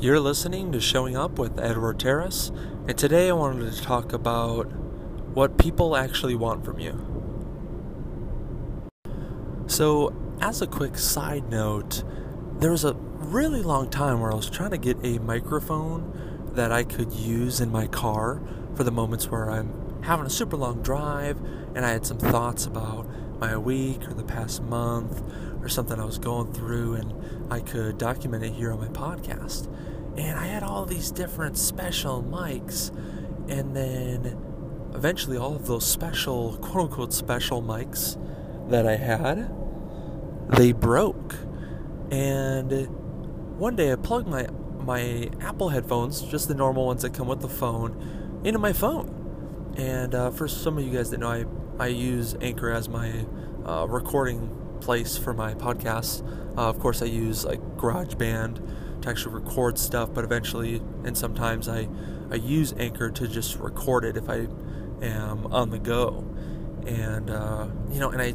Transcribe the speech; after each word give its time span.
You're 0.00 0.20
listening 0.20 0.72
to 0.72 0.80
Showing 0.80 1.16
Up 1.16 1.38
with 1.38 1.58
Edward 1.58 2.00
Terrace, 2.00 2.50
and 2.88 2.98
today 2.98 3.30
I 3.30 3.32
wanted 3.32 3.72
to 3.72 3.80
talk 3.80 4.12
about 4.12 4.64
what 5.34 5.56
people 5.56 5.96
actually 5.96 6.34
want 6.34 6.64
from 6.64 6.80
you. 6.80 6.98
So, 9.66 10.12
as 10.40 10.60
a 10.60 10.66
quick 10.66 10.98
side 10.98 11.48
note, 11.48 12.02
there 12.58 12.72
was 12.72 12.84
a 12.84 12.94
really 12.94 13.62
long 13.62 13.88
time 13.88 14.20
where 14.20 14.32
I 14.32 14.34
was 14.34 14.50
trying 14.50 14.72
to 14.72 14.78
get 14.78 14.98
a 15.04 15.20
microphone 15.20 16.50
that 16.54 16.72
I 16.72 16.82
could 16.82 17.12
use 17.12 17.60
in 17.60 17.70
my 17.70 17.86
car 17.86 18.42
for 18.74 18.82
the 18.82 18.90
moments 18.90 19.30
where 19.30 19.48
I'm 19.48 20.02
having 20.02 20.26
a 20.26 20.30
super 20.30 20.56
long 20.56 20.82
drive 20.82 21.38
and 21.74 21.86
I 21.86 21.90
had 21.90 22.04
some 22.04 22.18
thoughts 22.18 22.66
about 22.66 23.08
my 23.38 23.56
week 23.56 24.06
or 24.08 24.14
the 24.14 24.24
past 24.24 24.60
month 24.62 25.22
or 25.64 25.68
something 25.70 25.98
I 25.98 26.04
was 26.04 26.18
going 26.18 26.52
through, 26.52 26.94
and 26.94 27.52
I 27.52 27.60
could 27.60 27.96
document 27.96 28.44
it 28.44 28.52
here 28.52 28.70
on 28.70 28.78
my 28.78 28.88
podcast. 28.88 29.66
And 30.16 30.38
I 30.38 30.46
had 30.46 30.62
all 30.62 30.84
these 30.84 31.10
different 31.10 31.56
special 31.56 32.22
mics, 32.22 32.90
and 33.48 33.74
then 33.74 34.38
eventually 34.94 35.38
all 35.38 35.56
of 35.56 35.66
those 35.66 35.86
special, 35.86 36.58
quote 36.58 36.90
unquote, 36.90 37.14
special 37.14 37.62
mics 37.62 38.20
that 38.70 38.86
I 38.86 38.96
had, 38.96 39.50
they 40.50 40.72
broke. 40.72 41.34
And 42.10 42.86
one 43.58 43.74
day 43.74 43.90
I 43.90 43.96
plugged 43.96 44.28
my 44.28 44.46
my 44.80 45.30
Apple 45.40 45.70
headphones, 45.70 46.20
just 46.20 46.46
the 46.46 46.54
normal 46.54 46.84
ones 46.84 47.00
that 47.02 47.14
come 47.14 47.26
with 47.26 47.40
the 47.40 47.48
phone, 47.48 48.42
into 48.44 48.58
my 48.58 48.74
phone. 48.74 49.72
And 49.78 50.14
uh, 50.14 50.30
for 50.30 50.46
some 50.46 50.76
of 50.76 50.84
you 50.84 50.92
guys 50.92 51.10
that 51.10 51.20
know, 51.20 51.30
I 51.30 51.46
I 51.82 51.86
use 51.86 52.36
Anchor 52.40 52.70
as 52.70 52.88
my 52.88 53.24
uh, 53.66 53.86
recording 53.88 54.60
place 54.84 55.16
for 55.16 55.32
my 55.32 55.54
podcasts. 55.54 56.22
Uh, 56.56 56.68
of 56.68 56.78
course, 56.78 57.00
I 57.00 57.06
use 57.06 57.44
like 57.44 57.60
GarageBand 57.76 59.00
to 59.02 59.08
actually 59.08 59.34
record 59.34 59.78
stuff, 59.78 60.10
but 60.12 60.24
eventually, 60.24 60.82
and 61.04 61.16
sometimes 61.16 61.68
I 61.68 61.88
I 62.30 62.36
use 62.36 62.74
Anchor 62.78 63.10
to 63.10 63.26
just 63.26 63.58
record 63.58 64.04
it 64.04 64.16
if 64.16 64.28
I 64.28 64.46
am 65.02 65.46
on 65.52 65.70
the 65.70 65.78
go. 65.78 66.24
And 66.86 67.30
uh, 67.30 67.68
you 67.90 67.98
know, 67.98 68.10
and 68.10 68.20
I 68.20 68.34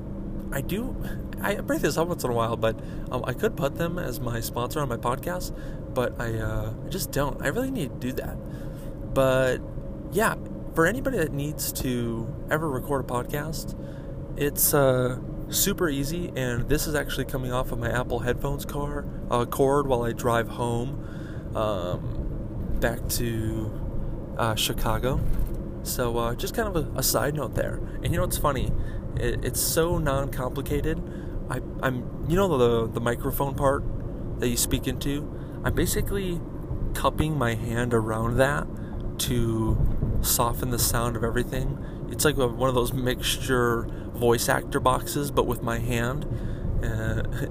I 0.51 0.61
do 0.61 0.95
I 1.41 1.55
bring 1.55 1.79
this 1.79 1.97
up 1.97 2.07
once 2.07 2.23
in 2.23 2.31
a 2.31 2.33
while, 2.33 2.57
but 2.57 2.79
um, 3.11 3.23
I 3.25 3.33
could 3.33 3.55
put 3.55 3.75
them 3.75 3.99
as 3.99 4.19
my 4.19 4.39
sponsor 4.39 4.81
on 4.81 4.89
my 4.89 4.97
podcast, 4.97 5.55
but 5.93 6.19
I 6.19 6.33
uh, 6.39 6.73
I 6.85 6.89
just 6.89 7.11
don't. 7.11 7.41
I 7.41 7.47
really 7.49 7.71
need 7.71 7.89
to 8.01 8.07
do 8.07 8.13
that. 8.13 8.37
But 9.13 9.59
yeah, 10.11 10.35
for 10.73 10.87
anybody 10.87 11.17
that 11.17 11.31
needs 11.31 11.71
to 11.73 12.33
ever 12.49 12.69
record 12.69 13.05
a 13.05 13.07
podcast, 13.07 13.75
it's 14.35 14.73
uh, 14.73 15.19
super 15.49 15.89
easy. 15.89 16.31
And 16.35 16.67
this 16.69 16.87
is 16.87 16.95
actually 16.95 17.25
coming 17.25 17.51
off 17.51 17.71
of 17.71 17.79
my 17.79 17.91
Apple 17.91 18.19
headphones 18.19 18.65
car 18.65 19.05
uh, 19.29 19.45
cord 19.45 19.87
while 19.87 20.03
I 20.03 20.11
drive 20.11 20.47
home 20.47 21.53
um, 21.55 22.77
back 22.79 23.07
to 23.09 23.71
uh, 24.37 24.55
Chicago. 24.55 25.19
So 25.83 26.17
uh, 26.17 26.35
just 26.35 26.55
kind 26.55 26.67
of 26.67 26.75
a, 26.75 26.99
a, 26.99 27.03
side 27.03 27.35
note 27.35 27.55
there. 27.55 27.75
And 28.03 28.05
you 28.05 28.17
know 28.17 28.21
what's 28.21 28.37
funny? 28.37 28.71
It, 29.15 29.43
it's 29.43 29.61
so 29.61 29.97
non-complicated. 29.97 31.01
I, 31.49 31.61
I'm 31.81 32.25
you 32.29 32.35
know 32.35 32.57
the 32.57 32.87
the 32.91 33.01
microphone 33.01 33.55
part 33.55 33.83
that 34.39 34.49
you 34.49 34.57
speak 34.57 34.87
into. 34.87 35.27
I'm 35.63 35.73
basically 35.73 36.39
cupping 36.93 37.37
my 37.37 37.55
hand 37.55 37.93
around 37.93 38.37
that 38.37 38.67
to 39.19 39.77
soften 40.21 40.69
the 40.69 40.79
sound 40.79 41.15
of 41.15 41.23
everything. 41.23 41.77
It's 42.11 42.25
like 42.25 42.37
one 42.37 42.69
of 42.69 42.75
those 42.75 42.93
mixture 42.93 43.87
voice 44.19 44.49
actor 44.49 44.79
boxes, 44.79 45.31
but 45.31 45.47
with 45.47 45.63
my 45.63 45.79
hand. 45.79 46.25
Uh, 46.83 47.23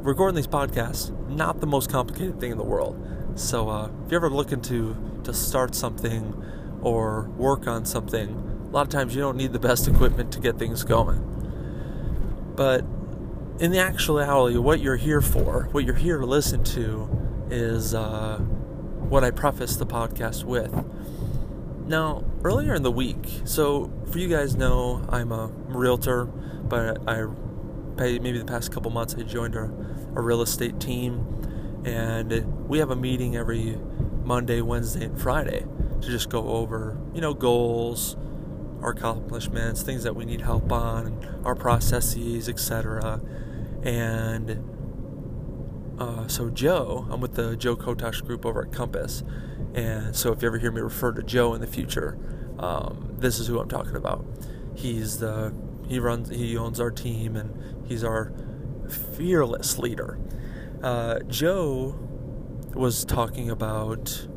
recording 0.00 0.36
these 0.36 0.46
podcasts, 0.46 1.10
not 1.28 1.60
the 1.60 1.66
most 1.66 1.90
complicated 1.90 2.40
thing 2.40 2.52
in 2.52 2.58
the 2.58 2.64
world. 2.64 2.96
So 3.34 3.68
uh, 3.68 3.90
if 4.04 4.10
you're 4.10 4.18
ever 4.18 4.30
looking 4.30 4.60
to 4.62 4.96
to 5.24 5.34
start 5.34 5.74
something 5.74 6.34
or 6.80 7.28
work 7.36 7.66
on 7.66 7.84
something, 7.84 8.30
a 8.68 8.70
lot 8.70 8.82
of 8.82 8.88
times 8.88 9.14
you 9.14 9.20
don't 9.20 9.36
need 9.36 9.52
the 9.52 9.58
best 9.58 9.86
equipment 9.86 10.32
to 10.32 10.40
get 10.40 10.58
things 10.58 10.82
going. 10.82 11.24
But 12.56 12.84
in 13.60 13.70
the 13.70 13.78
actuality, 13.78 14.56
what 14.56 14.80
you're 14.80 14.96
here 14.96 15.20
for, 15.20 15.68
what 15.72 15.84
you're 15.84 15.94
here 15.94 16.18
to 16.18 16.26
listen 16.26 16.64
to, 16.64 17.08
is 17.50 17.94
uh, 17.94 18.38
what 18.38 19.24
I 19.24 19.30
preface 19.30 19.76
the 19.76 19.86
podcast 19.86 20.44
with. 20.44 20.72
Now, 21.88 22.22
earlier 22.44 22.74
in 22.74 22.82
the 22.82 22.92
week, 22.92 23.24
so 23.44 23.90
for 24.12 24.18
you 24.18 24.28
guys 24.28 24.54
know, 24.54 25.02
I'm 25.08 25.32
a 25.32 25.46
realtor, 25.68 26.26
but 26.26 27.00
I 27.08 27.24
maybe 27.96 28.38
the 28.38 28.44
past 28.44 28.70
couple 28.70 28.90
months 28.90 29.14
I 29.18 29.22
joined 29.22 29.54
a, 29.54 29.70
a 30.14 30.20
real 30.20 30.42
estate 30.42 30.78
team, 30.80 31.24
and 31.86 32.68
we 32.68 32.78
have 32.78 32.90
a 32.90 32.96
meeting 32.96 33.36
every 33.36 33.78
Monday, 34.22 34.60
Wednesday, 34.60 35.06
and 35.06 35.18
Friday 35.18 35.64
to 36.02 36.06
just 36.06 36.28
go 36.28 36.46
over, 36.48 36.98
you 37.14 37.22
know, 37.22 37.32
goals, 37.32 38.18
our 38.82 38.90
accomplishments, 38.90 39.80
things 39.80 40.02
that 40.02 40.14
we 40.14 40.26
need 40.26 40.42
help 40.42 40.70
on, 40.70 41.40
our 41.42 41.54
processes, 41.54 42.50
etc. 42.50 43.18
And 43.82 44.77
uh, 45.98 46.28
so 46.28 46.50
Joe, 46.50 47.06
I'm 47.10 47.20
with 47.20 47.34
the 47.34 47.56
Joe 47.56 47.76
Kotosh 47.76 48.24
group 48.24 48.46
over 48.46 48.62
at 48.62 48.72
Compass, 48.72 49.22
and 49.74 50.14
so 50.14 50.32
if 50.32 50.42
you 50.42 50.48
ever 50.48 50.58
hear 50.58 50.70
me 50.70 50.80
refer 50.80 51.12
to 51.12 51.22
Joe 51.22 51.54
in 51.54 51.60
the 51.60 51.66
future, 51.66 52.18
um, 52.58 53.16
this 53.18 53.38
is 53.38 53.46
who 53.46 53.58
I'm 53.58 53.68
talking 53.68 53.96
about. 53.96 54.24
He's 54.74 55.18
the 55.18 55.52
he 55.88 55.98
runs 55.98 56.28
he 56.28 56.56
owns 56.56 56.80
our 56.80 56.90
team 56.90 57.34
and 57.34 57.86
he's 57.86 58.04
our 58.04 58.32
fearless 59.16 59.78
leader. 59.78 60.18
Uh, 60.82 61.20
Joe 61.20 61.98
was 62.74 63.04
talking 63.04 63.50
about 63.50 64.28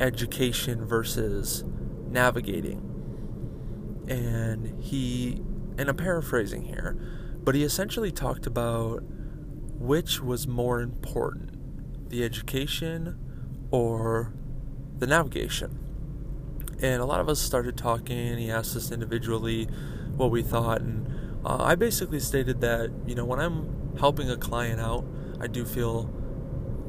education 0.00 0.84
versus 0.84 1.64
navigating, 2.10 2.82
and 4.08 4.82
he 4.82 5.40
and 5.78 5.88
I'm 5.88 5.96
paraphrasing 5.96 6.64
here, 6.64 6.98
but 7.42 7.54
he 7.54 7.62
essentially 7.62 8.10
talked 8.10 8.46
about 8.46 9.02
which 9.86 10.20
was 10.20 10.48
more 10.48 10.80
important, 10.80 12.10
the 12.10 12.24
education 12.24 13.16
or 13.70 14.32
the 14.98 15.06
navigation. 15.06 15.78
And 16.82 17.00
a 17.00 17.04
lot 17.06 17.20
of 17.20 17.28
us 17.28 17.40
started 17.40 17.76
talking. 17.76 18.36
He 18.36 18.50
asked 18.50 18.76
us 18.76 18.90
individually 18.90 19.68
what 20.16 20.30
we 20.30 20.42
thought, 20.42 20.80
and 20.80 21.06
uh, 21.44 21.58
I 21.60 21.74
basically 21.74 22.20
stated 22.20 22.60
that 22.60 22.90
you 23.06 23.14
know 23.14 23.24
when 23.24 23.38
I'm 23.38 23.96
helping 23.98 24.30
a 24.30 24.36
client 24.36 24.80
out, 24.80 25.06
I 25.40 25.46
do 25.46 25.64
feel 25.64 26.10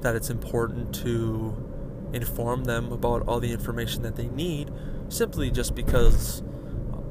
that 0.02 0.16
it's 0.16 0.30
important 0.30 0.94
to 0.96 1.56
inform 2.14 2.66
them 2.66 2.92
about 2.92 3.28
all 3.28 3.40
the 3.40 3.52
information 3.52 4.02
that 4.04 4.16
they 4.16 4.28
need, 4.28 4.72
simply 5.10 5.52
just 5.52 5.76
because 5.76 6.44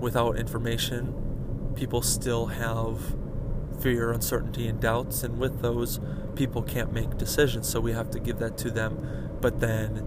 without 0.00 0.36
information, 0.36 1.72
people 1.76 2.02
still 2.02 2.46
have 2.46 3.16
fear, 3.80 4.12
uncertainty, 4.12 4.66
and 4.68 4.80
doubts, 4.80 5.22
and 5.22 5.38
with 5.38 5.60
those, 5.62 6.00
people 6.34 6.62
can't 6.62 6.92
make 6.92 7.16
decisions. 7.16 7.68
So 7.68 7.80
we 7.80 7.92
have 7.92 8.10
to 8.10 8.20
give 8.20 8.38
that 8.38 8.56
to 8.58 8.70
them, 8.70 9.36
but 9.40 9.60
then 9.60 10.06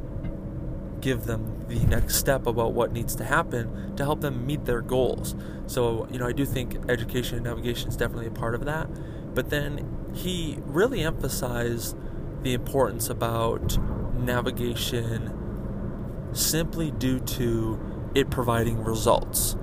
give 1.01 1.23
them 1.25 1.65
the 1.67 1.79
next 1.85 2.15
step 2.15 2.45
about 2.45 2.73
what 2.73 2.91
needs 2.91 3.15
to 3.15 3.23
happen 3.23 3.95
to 3.95 4.03
help 4.03 4.21
them 4.21 4.45
meet 4.45 4.65
their 4.65 4.81
goals. 4.81 5.35
So, 5.67 6.07
you 6.11 6.19
know, 6.19 6.27
I 6.27 6.31
do 6.31 6.45
think 6.45 6.77
education 6.89 7.37
and 7.37 7.45
navigation 7.45 7.89
is 7.89 7.95
definitely 7.95 8.27
a 8.27 8.31
part 8.31 8.55
of 8.55 8.65
that. 8.65 8.89
But 9.33 9.49
then 9.49 10.11
he 10.13 10.57
really 10.65 11.01
emphasized 11.01 11.95
the 12.43 12.53
importance 12.53 13.09
about 13.09 13.77
navigation 14.17 15.35
simply 16.33 16.91
due 16.91 17.19
to 17.19 17.79
it 18.15 18.29
providing 18.29 18.83
results 18.83 19.55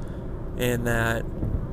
and 0.57 0.87
that 0.87 1.25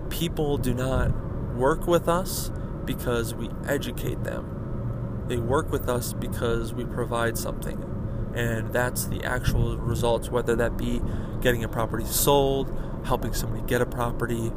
people 0.10 0.58
do 0.58 0.74
not 0.74 1.23
work 1.56 1.88
with 1.88 2.08
us 2.08 2.52
because 2.86 3.34
we 3.34 3.50
educate 3.68 4.24
them. 4.24 5.26
They 5.28 5.38
work 5.38 5.72
with 5.72 5.88
us 5.88 6.14
because 6.14 6.74
we 6.74 6.86
provide 6.86 7.38
something. 7.38 7.90
And 8.36 8.74
that's 8.74 9.06
the 9.06 9.24
actual 9.24 9.78
results, 9.78 10.30
whether 10.30 10.56
that 10.56 10.78
be 10.78 11.02
getting 11.42 11.64
a 11.64 11.70
property 11.70 12.06
sold, 12.06 12.76
helping 13.06 13.34
somebody 13.34 13.64
get 13.68 13.82
a 13.82 13.86
property. 13.86 14.52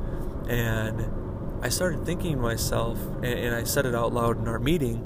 And 0.49 1.63
I 1.63 1.69
started 1.69 2.05
thinking 2.05 2.37
to 2.37 2.41
myself, 2.41 2.99
and 3.23 3.55
I 3.55 3.65
said 3.65 3.87
it 3.87 3.95
out 3.95 4.13
loud 4.13 4.39
in 4.39 4.49
our 4.49 4.59
meeting, 4.59 5.05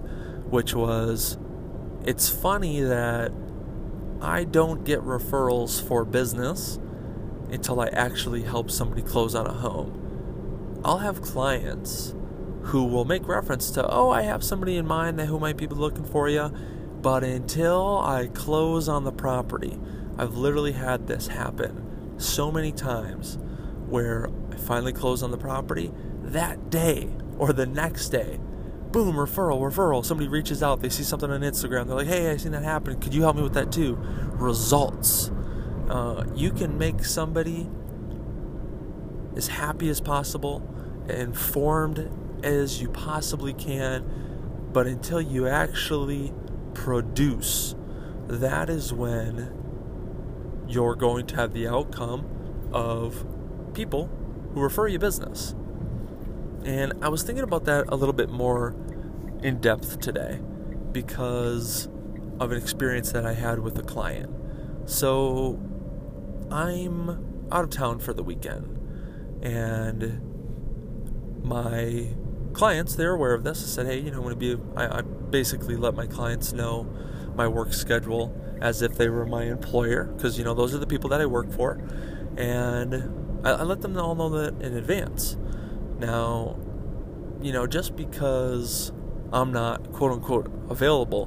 which 0.50 0.74
was 0.74 1.36
it's 2.04 2.28
funny 2.28 2.80
that 2.80 3.32
I 4.22 4.44
don't 4.44 4.84
get 4.84 5.00
referrals 5.00 5.86
for 5.86 6.04
business 6.04 6.78
until 7.50 7.80
I 7.80 7.88
actually 7.88 8.42
help 8.42 8.70
somebody 8.70 9.02
close 9.02 9.34
on 9.34 9.46
a 9.46 9.52
home. 9.52 10.09
I'll 10.84 10.98
have 10.98 11.20
clients 11.20 12.14
who 12.62 12.84
will 12.84 13.04
make 13.04 13.26
reference 13.26 13.70
to, 13.72 13.86
oh, 13.88 14.10
I 14.10 14.22
have 14.22 14.42
somebody 14.44 14.76
in 14.76 14.86
mind 14.86 15.18
that 15.18 15.26
who 15.26 15.38
might 15.38 15.56
be 15.56 15.66
looking 15.66 16.04
for 16.04 16.28
you, 16.28 16.52
but 17.02 17.24
until 17.24 17.98
I 17.98 18.28
close 18.28 18.88
on 18.88 19.04
the 19.04 19.12
property, 19.12 19.78
I've 20.18 20.36
literally 20.36 20.72
had 20.72 21.06
this 21.06 21.28
happen 21.28 22.14
so 22.18 22.52
many 22.52 22.72
times 22.72 23.38
where 23.88 24.28
I 24.52 24.56
finally 24.56 24.92
close 24.92 25.22
on 25.22 25.30
the 25.30 25.38
property 25.38 25.92
that 26.22 26.70
day 26.70 27.08
or 27.38 27.52
the 27.52 27.66
next 27.66 28.10
day, 28.10 28.38
boom, 28.92 29.16
referral, 29.16 29.60
referral. 29.60 30.04
Somebody 30.04 30.28
reaches 30.28 30.62
out, 30.62 30.80
they 30.80 30.90
see 30.90 31.02
something 31.02 31.30
on 31.30 31.40
Instagram, 31.40 31.86
they're 31.86 31.96
like, 31.96 32.06
hey, 32.06 32.30
I 32.30 32.36
seen 32.36 32.52
that 32.52 32.62
happen. 32.62 33.00
Could 33.00 33.14
you 33.14 33.22
help 33.22 33.36
me 33.36 33.42
with 33.42 33.54
that 33.54 33.72
too? 33.72 33.96
Results. 34.32 35.30
Uh, 35.88 36.24
you 36.34 36.52
can 36.52 36.78
make 36.78 37.04
somebody 37.04 37.68
as 39.36 39.48
happy 39.48 39.88
as 39.88 40.00
possible, 40.00 40.62
informed 41.08 42.10
as 42.42 42.80
you 42.80 42.88
possibly 42.88 43.52
can, 43.52 44.68
but 44.72 44.86
until 44.86 45.20
you 45.20 45.46
actually 45.46 46.32
produce, 46.74 47.74
that 48.26 48.70
is 48.70 48.92
when 48.92 50.64
you're 50.68 50.94
going 50.94 51.26
to 51.26 51.36
have 51.36 51.52
the 51.52 51.66
outcome 51.66 52.26
of 52.72 53.24
people 53.74 54.08
who 54.54 54.60
refer 54.60 54.86
you 54.86 54.98
business. 54.98 55.54
And 56.64 56.92
I 57.02 57.08
was 57.08 57.22
thinking 57.22 57.44
about 57.44 57.64
that 57.64 57.86
a 57.88 57.96
little 57.96 58.12
bit 58.12 58.30
more 58.30 58.74
in 59.42 59.60
depth 59.60 60.00
today 60.00 60.40
because 60.92 61.88
of 62.38 62.52
an 62.52 62.58
experience 62.58 63.12
that 63.12 63.26
I 63.26 63.34
had 63.34 63.60
with 63.60 63.78
a 63.78 63.82
client. 63.82 64.30
So 64.88 65.60
I'm 66.50 67.48
out 67.52 67.64
of 67.64 67.70
town 67.70 67.98
for 67.98 68.12
the 68.12 68.22
weekend 68.22 68.79
and 69.42 70.20
my 71.44 72.08
clients 72.52 72.94
they're 72.94 73.14
aware 73.14 73.34
of 73.34 73.44
this. 73.44 73.62
I 73.62 73.66
said, 73.66 73.86
hey, 73.86 73.98
you 73.98 74.10
know, 74.10 74.18
I'm 74.18 74.22
going 74.22 74.38
to 74.38 74.56
be. 74.56 74.62
I, 74.76 74.98
I 74.98 75.02
basically 75.02 75.76
let 75.76 75.94
my 75.94 76.06
clients 76.06 76.52
know 76.52 76.86
my 77.34 77.46
work 77.48 77.72
schedule 77.72 78.36
as 78.60 78.82
if 78.82 78.96
they 78.96 79.08
were 79.08 79.24
my 79.24 79.44
employer 79.44 80.04
because 80.04 80.38
you 80.38 80.44
know 80.44 80.54
those 80.54 80.74
are 80.74 80.78
the 80.78 80.86
people 80.86 81.08
that 81.10 81.20
I 81.20 81.26
work 81.26 81.50
for, 81.52 81.80
and 82.36 83.40
I, 83.44 83.50
I 83.50 83.62
let 83.62 83.80
them 83.80 83.96
all 83.96 84.14
know 84.14 84.28
that 84.30 84.60
in 84.62 84.76
advance. 84.76 85.36
Now, 85.98 86.58
you 87.40 87.52
know, 87.52 87.66
just 87.66 87.96
because 87.96 88.92
I'm 89.32 89.52
not 89.52 89.92
quote 89.92 90.12
unquote 90.12 90.50
available 90.68 91.26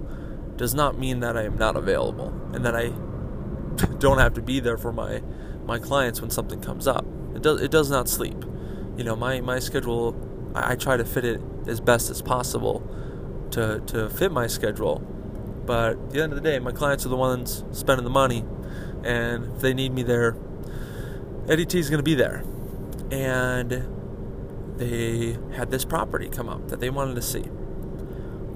does 0.56 0.76
not 0.76 1.00
mean 1.00 1.20
that 1.22 1.36
I 1.36 1.44
am 1.44 1.58
not 1.58 1.76
available 1.76 2.30
and 2.54 2.64
that 2.66 2.76
I 2.76 2.90
don't 4.00 4.20
have 4.20 4.34
to 4.36 4.42
be 4.42 4.60
there 4.60 4.78
for 4.78 4.92
my 4.92 5.22
my 5.66 5.80
clients 5.80 6.22
when 6.22 6.30
something 6.30 6.62
comes 6.62 6.88
up. 6.88 7.06
It 7.36 7.42
does 7.42 7.62
it 7.62 7.72
does 7.72 7.90
not 7.90 8.08
sleep. 8.10 8.44
You 8.98 9.04
know, 9.04 9.16
my 9.16 9.42
my 9.42 9.60
schedule 9.60 10.16
I, 10.56 10.74
I 10.74 10.76
try 10.76 10.98
to 10.98 11.06
fit 11.06 11.26
it 11.26 11.42
as 11.68 11.80
best 11.80 12.10
as 12.10 12.22
possible 12.22 12.88
to 13.52 13.82
to 13.88 14.10
fit 14.10 14.32
my 14.32 14.48
schedule. 14.48 15.00
But 15.66 15.92
at 15.92 16.12
the 16.12 16.22
end 16.22 16.34
of 16.34 16.42
the 16.42 16.50
day, 16.50 16.60
my 16.60 16.72
clients 16.72 17.06
are 17.06 17.10
the 17.10 17.16
ones 17.16 17.64
spending 17.72 18.04
the 18.04 18.10
money, 18.10 18.44
and 19.04 19.56
if 19.56 19.62
they 19.62 19.74
need 19.74 19.94
me 19.94 20.04
there, 20.04 20.36
Eddie 21.48 21.66
T 21.66 21.80
is 21.80 21.90
going 21.90 22.00
to 22.00 22.04
be 22.04 22.16
there. 22.16 22.44
And 23.12 23.88
they 24.78 25.38
had 25.56 25.72
this 25.72 25.86
property 25.86 26.28
come 26.30 26.50
up 26.50 26.68
that 26.70 26.80
they 26.80 26.90
wanted 26.90 27.16
to 27.16 27.22
see. 27.22 27.46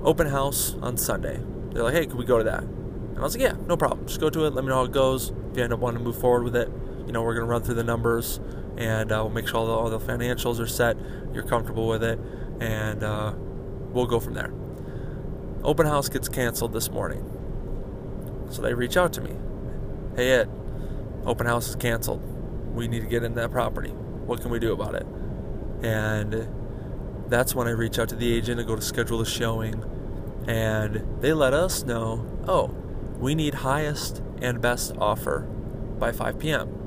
Open 0.03 0.27
house 0.27 0.75
on 0.81 0.97
Sunday. 0.97 1.39
They're 1.71 1.83
like, 1.83 1.93
hey, 1.93 2.05
can 2.07 2.17
we 2.17 2.25
go 2.25 2.37
to 2.37 2.43
that? 2.43 2.63
And 2.63 3.19
I 3.19 3.21
was 3.21 3.35
like, 3.35 3.43
yeah, 3.43 3.55
no 3.67 3.77
problem. 3.77 4.07
Just 4.07 4.19
go 4.19 4.29
to 4.29 4.45
it. 4.45 4.53
Let 4.53 4.63
me 4.63 4.69
know 4.69 4.77
how 4.77 4.83
it 4.83 4.91
goes. 4.91 5.31
If 5.51 5.57
you 5.57 5.63
end 5.63 5.73
up 5.73 5.79
wanting 5.79 5.99
to 5.99 6.03
move 6.03 6.19
forward 6.19 6.43
with 6.43 6.55
it, 6.55 6.69
you 7.07 7.13
know, 7.13 7.23
we're 7.23 7.33
going 7.33 7.47
to 7.47 7.49
run 7.49 7.63
through 7.63 7.75
the 7.75 7.83
numbers 7.83 8.39
and 8.77 9.11
uh, 9.11 9.19
we'll 9.23 9.31
make 9.31 9.47
sure 9.47 9.59
all 9.59 9.65
the, 9.65 9.73
all 9.73 9.89
the, 9.89 9.99
financials 9.99 10.59
are 10.59 10.67
set. 10.67 10.97
You're 11.33 11.43
comfortable 11.43 11.87
with 11.87 12.03
it, 12.03 12.19
and 12.59 13.03
uh, 13.03 13.33
we'll 13.35 14.05
go 14.05 14.19
from 14.19 14.35
there. 14.35 14.53
Open 15.63 15.87
house 15.87 16.09
gets 16.09 16.29
canceled 16.29 16.73
this 16.73 16.91
morning. 16.91 17.25
So 18.51 18.61
they 18.61 18.73
reach 18.73 18.95
out 18.95 19.13
to 19.13 19.21
me. 19.21 19.35
Hey, 20.15 20.31
Ed, 20.31 20.49
open 21.25 21.47
house 21.47 21.67
is 21.69 21.75
canceled. 21.75 22.21
We 22.73 22.87
need 22.87 23.01
to 23.01 23.07
get 23.07 23.23
in 23.23 23.33
that 23.33 23.51
property. 23.51 23.89
What 23.89 24.41
can 24.41 24.51
we 24.51 24.59
do 24.59 24.71
about 24.71 24.93
it? 24.93 25.07
And 25.81 26.47
that's 27.27 27.55
when 27.55 27.67
I 27.67 27.71
reach 27.71 27.97
out 27.97 28.09
to 28.09 28.15
the 28.15 28.31
agent 28.31 28.59
and 28.59 28.67
go 28.67 28.75
to 28.75 28.81
schedule 28.81 29.21
a 29.21 29.25
showing. 29.25 29.83
And 30.47 31.21
they 31.21 31.33
let 31.33 31.53
us 31.53 31.83
know 31.83 32.25
oh, 32.47 32.67
we 33.17 33.35
need 33.35 33.55
highest 33.55 34.21
and 34.41 34.61
best 34.61 34.93
offer 34.99 35.41
by 35.99 36.11
5 36.11 36.39
p.m. 36.39 36.86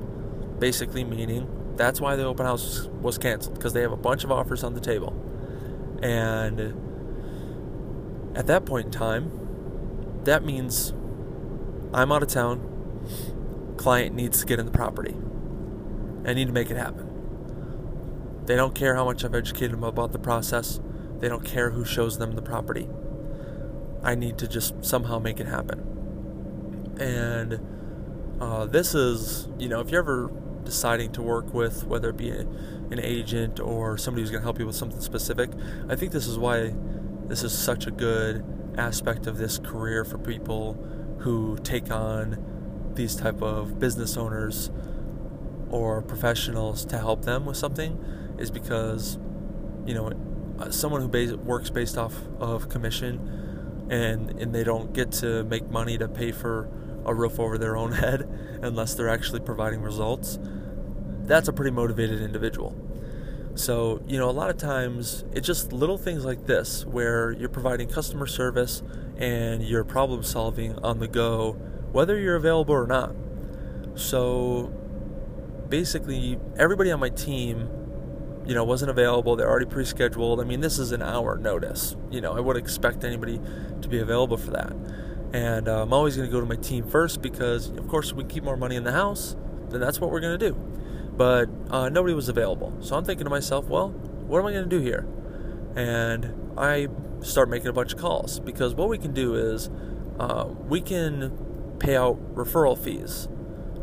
Basically, 0.60 1.02
meaning 1.02 1.48
that's 1.76 2.00
why 2.00 2.14
the 2.14 2.24
open 2.24 2.46
house 2.46 2.86
was 3.00 3.18
canceled 3.18 3.54
because 3.54 3.72
they 3.72 3.80
have 3.80 3.92
a 3.92 3.96
bunch 3.96 4.22
of 4.22 4.30
offers 4.30 4.62
on 4.62 4.74
the 4.74 4.80
table. 4.80 5.14
And 6.02 6.76
at 8.36 8.46
that 8.46 8.66
point 8.66 8.86
in 8.86 8.92
time, 8.92 10.20
that 10.24 10.44
means 10.44 10.92
I'm 11.92 12.12
out 12.12 12.22
of 12.22 12.28
town. 12.28 13.74
Client 13.78 14.14
needs 14.14 14.40
to 14.40 14.46
get 14.46 14.60
in 14.60 14.66
the 14.66 14.72
property. 14.72 15.16
I 16.26 16.34
need 16.34 16.46
to 16.46 16.52
make 16.52 16.70
it 16.70 16.76
happen. 16.76 17.06
They 18.44 18.56
don't 18.56 18.74
care 18.74 18.94
how 18.94 19.06
much 19.06 19.24
I've 19.24 19.34
educated 19.34 19.72
them 19.72 19.84
about 19.84 20.12
the 20.12 20.18
process. 20.18 20.80
They 21.18 21.28
don't 21.28 21.44
care 21.44 21.70
who 21.70 21.84
shows 21.84 22.18
them 22.18 22.32
the 22.32 22.42
property. 22.42 22.88
I 24.02 24.14
need 24.14 24.38
to 24.38 24.48
just 24.48 24.84
somehow 24.84 25.18
make 25.18 25.40
it 25.40 25.46
happen. 25.46 26.96
And 27.00 27.60
uh, 28.40 28.66
this 28.66 28.94
is, 28.94 29.48
you 29.58 29.68
know, 29.68 29.80
if 29.80 29.90
you're 29.90 30.00
ever 30.00 30.30
deciding 30.64 31.12
to 31.12 31.22
work 31.22 31.52
with, 31.52 31.84
whether 31.84 32.10
it 32.10 32.16
be 32.16 32.30
a, 32.30 32.40
an 32.40 33.00
agent 33.00 33.60
or 33.60 33.96
somebody 33.98 34.22
who's 34.22 34.30
going 34.30 34.40
to 34.40 34.46
help 34.46 34.58
you 34.58 34.66
with 34.66 34.76
something 34.76 35.00
specific, 35.00 35.50
I 35.88 35.96
think 35.96 36.12
this 36.12 36.26
is 36.26 36.38
why 36.38 36.74
this 37.26 37.42
is 37.42 37.56
such 37.56 37.86
a 37.86 37.90
good 37.90 38.44
aspect 38.76 39.26
of 39.26 39.38
this 39.38 39.58
career 39.58 40.04
for 40.04 40.18
people 40.18 40.74
who 41.18 41.58
take 41.62 41.90
on 41.90 42.92
these 42.94 43.14
type 43.14 43.42
of 43.42 43.78
business 43.78 44.16
owners 44.16 44.70
or 45.70 46.02
professionals 46.02 46.84
to 46.84 46.98
help 46.98 47.24
them 47.24 47.46
with 47.46 47.56
something 47.56 47.98
is 48.38 48.50
because 48.50 49.18
you 49.86 49.94
know 49.94 50.12
uh, 50.58 50.70
someone 50.70 51.00
who 51.00 51.08
base, 51.08 51.32
works 51.32 51.70
based 51.70 51.96
off 51.96 52.14
of 52.38 52.68
commission 52.68 53.86
and 53.90 54.30
and 54.40 54.54
they 54.54 54.64
don't 54.64 54.92
get 54.92 55.12
to 55.12 55.44
make 55.44 55.68
money 55.70 55.96
to 55.96 56.08
pay 56.08 56.32
for 56.32 56.68
a 57.04 57.14
roof 57.14 57.38
over 57.38 57.58
their 57.58 57.76
own 57.76 57.92
head 58.04 58.28
unless 58.62 58.94
they're 58.94 59.08
actually 59.08 59.40
providing 59.40 59.80
results 59.80 60.38
that's 61.22 61.48
a 61.48 61.52
pretty 61.52 61.70
motivated 61.70 62.20
individual 62.20 62.76
so 63.54 64.00
you 64.06 64.18
know 64.18 64.28
a 64.28 64.32
lot 64.32 64.50
of 64.50 64.56
times 64.56 65.24
it's 65.32 65.46
just 65.46 65.72
little 65.72 65.98
things 65.98 66.24
like 66.24 66.46
this 66.46 66.84
where 66.86 67.32
you're 67.32 67.48
providing 67.48 67.88
customer 67.88 68.26
service 68.26 68.82
and 69.16 69.62
you're 69.62 69.84
problem 69.84 70.22
solving 70.22 70.78
on 70.78 70.98
the 70.98 71.08
go 71.08 71.52
whether 71.92 72.18
you're 72.18 72.36
available 72.36 72.74
or 72.74 72.86
not 72.86 73.14
so 73.94 74.72
basically 75.68 76.38
everybody 76.56 76.90
on 76.90 77.00
my 77.00 77.10
team 77.10 77.68
you 78.50 78.54
know, 78.54 78.64
wasn't 78.64 78.90
available. 78.90 79.36
They're 79.36 79.48
already 79.48 79.66
pre-scheduled. 79.66 80.40
I 80.40 80.44
mean, 80.44 80.60
this 80.60 80.78
is 80.78 80.92
an 80.92 81.02
hour 81.02 81.36
notice. 81.36 81.96
You 82.10 82.20
know, 82.20 82.36
I 82.36 82.40
wouldn't 82.40 82.64
expect 82.64 83.04
anybody 83.04 83.40
to 83.80 83.88
be 83.88 84.00
available 84.00 84.36
for 84.36 84.50
that. 84.50 84.72
And 85.32 85.68
uh, 85.68 85.82
I'm 85.82 85.92
always 85.92 86.16
going 86.16 86.28
to 86.28 86.32
go 86.32 86.40
to 86.40 86.46
my 86.46 86.56
team 86.56 86.88
first 86.88 87.22
because, 87.22 87.68
of 87.68 87.86
course, 87.88 88.12
we 88.12 88.24
keep 88.24 88.42
more 88.42 88.56
money 88.56 88.76
in 88.76 88.84
the 88.84 88.92
house. 88.92 89.36
Then 89.68 89.80
that's 89.80 90.00
what 90.00 90.10
we're 90.10 90.20
going 90.20 90.38
to 90.38 90.50
do. 90.50 90.54
But 91.16 91.48
uh, 91.70 91.88
nobody 91.88 92.14
was 92.14 92.28
available, 92.28 92.76
so 92.80 92.96
I'm 92.96 93.04
thinking 93.04 93.24
to 93.24 93.30
myself, 93.30 93.66
well, 93.66 93.90
what 93.90 94.38
am 94.38 94.46
I 94.46 94.52
going 94.52 94.68
to 94.68 94.70
do 94.70 94.82
here? 94.82 95.06
And 95.76 96.54
I 96.56 96.88
start 97.20 97.50
making 97.50 97.68
a 97.68 97.72
bunch 97.72 97.92
of 97.92 97.98
calls 97.98 98.40
because 98.40 98.74
what 98.74 98.88
we 98.88 98.96
can 98.96 99.12
do 99.12 99.34
is 99.34 99.68
uh, 100.18 100.46
we 100.66 100.80
can 100.80 101.76
pay 101.78 101.96
out 101.96 102.34
referral 102.34 102.78
fees 102.78 103.28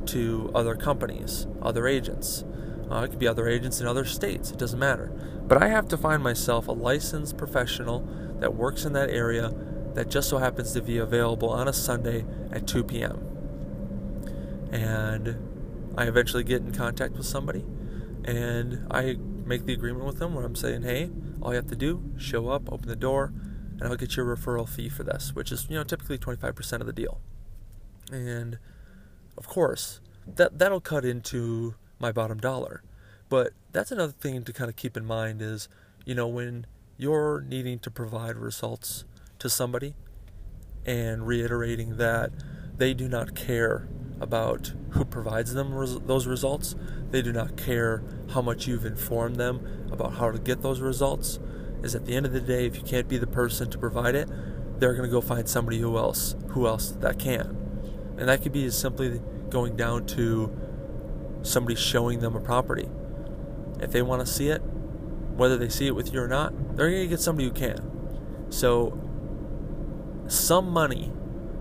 to 0.07 0.51
other 0.55 0.75
companies, 0.75 1.47
other 1.61 1.87
agents. 1.87 2.43
Uh, 2.89 3.01
it 3.01 3.09
could 3.09 3.19
be 3.19 3.27
other 3.27 3.47
agents 3.47 3.81
in 3.81 3.87
other 3.87 4.05
states, 4.05 4.51
it 4.51 4.57
doesn't 4.57 4.79
matter. 4.79 5.11
But 5.47 5.61
I 5.61 5.67
have 5.67 5.87
to 5.89 5.97
find 5.97 6.23
myself 6.23 6.67
a 6.67 6.71
licensed 6.71 7.37
professional 7.37 7.99
that 8.39 8.55
works 8.55 8.85
in 8.85 8.93
that 8.93 9.09
area 9.09 9.53
that 9.97 10.09
just 10.09 10.29
so 10.29 10.37
happens 10.37 10.73
to 10.73 10.81
be 10.83 10.99
available 10.99 11.49
on 11.49 11.67
a 11.67 11.73
Sunday 11.73 12.23
at 12.51 12.67
2 12.67 12.83
p.m. 12.83 13.17
And 14.71 15.35
I 15.97 16.03
eventually 16.03 16.43
get 16.43 16.61
in 16.61 16.71
contact 16.71 17.15
with 17.15 17.25
somebody 17.25 17.65
and 18.23 18.85
I 18.91 19.15
make 19.43 19.65
the 19.65 19.73
agreement 19.73 20.05
with 20.05 20.19
them 20.19 20.35
where 20.35 20.45
I'm 20.45 20.55
saying, 20.55 20.83
hey, 20.83 21.09
all 21.41 21.49
you 21.49 21.55
have 21.55 21.69
to 21.69 21.75
do, 21.75 22.13
show 22.15 22.49
up, 22.49 22.71
open 22.71 22.87
the 22.87 22.95
door, 22.95 23.33
and 23.79 23.85
I'll 23.85 23.95
get 23.95 24.15
you 24.15 24.21
a 24.21 24.37
referral 24.37 24.69
fee 24.69 24.87
for 24.87 25.01
this, 25.01 25.33
which 25.33 25.51
is, 25.51 25.65
you 25.67 25.75
know, 25.75 25.83
typically 25.83 26.19
25% 26.19 26.73
of 26.79 26.85
the 26.85 26.93
deal. 26.93 27.19
And 28.11 28.59
of 29.35 29.47
course, 29.47 29.99
that 30.27 30.59
that'll 30.59 30.79
cut 30.79 31.05
into 31.05 31.73
my 31.97 32.11
bottom 32.11 32.37
dollar. 32.37 32.83
But 33.29 33.53
that's 33.71 33.91
another 33.91 34.13
thing 34.13 34.43
to 34.43 34.53
kind 34.53 34.69
of 34.69 34.75
keep 34.75 34.95
in 34.95 35.05
mind 35.07 35.41
is, 35.41 35.67
you 36.05 36.13
know, 36.13 36.27
when 36.27 36.67
you're 36.97 37.41
needing 37.41 37.79
to 37.79 37.89
provide 37.89 38.35
results 38.35 39.03
to 39.39 39.49
somebody 39.49 39.93
and 40.85 41.27
reiterating 41.27 41.97
that 41.97 42.31
they 42.77 42.93
do 42.93 43.07
not 43.07 43.35
care 43.35 43.87
about 44.19 44.73
who 44.91 45.05
provides 45.05 45.53
them 45.53 45.73
res- 45.73 45.99
those 45.99 46.25
results, 46.25 46.75
they 47.11 47.21
do 47.21 47.31
not 47.31 47.55
care 47.57 48.03
how 48.31 48.41
much 48.41 48.67
you've 48.67 48.85
informed 48.85 49.35
them 49.35 49.87
about 49.91 50.13
how 50.13 50.31
to 50.31 50.39
get 50.39 50.61
those 50.61 50.79
results. 50.79 51.39
Is 51.83 51.93
at 51.93 52.05
the 52.05 52.15
end 52.15 52.25
of 52.25 52.33
the 52.33 52.41
day, 52.41 52.65
if 52.65 52.75
you 52.75 52.81
can't 52.81 53.07
be 53.07 53.17
the 53.17 53.27
person 53.27 53.69
to 53.69 53.77
provide 53.77 54.15
it, 54.15 54.27
they're 54.79 54.93
going 54.93 55.07
to 55.07 55.11
go 55.11 55.21
find 55.21 55.47
somebody 55.47 55.79
who 55.79 55.97
else 55.97 56.35
who 56.49 56.65
else 56.65 56.89
that 56.89 57.19
can, 57.19 57.55
and 58.17 58.27
that 58.29 58.41
could 58.41 58.51
be 58.51 58.65
as 58.65 58.77
simply 58.77 59.21
going 59.49 59.75
down 59.75 60.05
to 60.07 60.51
somebody 61.43 61.75
showing 61.75 62.19
them 62.19 62.35
a 62.35 62.39
property. 62.39 62.89
If 63.79 63.91
they 63.91 64.01
want 64.01 64.25
to 64.25 64.31
see 64.31 64.49
it, 64.49 64.59
whether 65.35 65.55
they 65.55 65.69
see 65.69 65.85
it 65.85 65.95
with 65.95 66.13
you 66.13 66.21
or 66.21 66.27
not, 66.27 66.75
they're 66.75 66.89
going 66.89 67.03
to 67.03 67.07
get 67.07 67.19
somebody 67.19 67.47
who 67.47 67.53
can. 67.53 67.77
So, 68.49 68.99
some 70.27 70.69
money 70.69 71.11